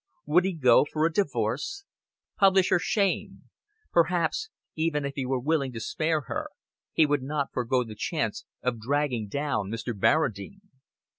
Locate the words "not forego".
7.21-7.83